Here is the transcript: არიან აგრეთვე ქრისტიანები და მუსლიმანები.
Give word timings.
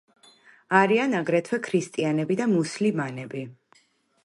არიან 0.79 1.13
აგრეთვე 1.19 1.59
ქრისტიანები 1.67 2.39
და 2.41 2.49
მუსლიმანები. 2.57 3.47